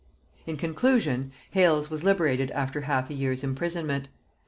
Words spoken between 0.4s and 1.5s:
In conclusion,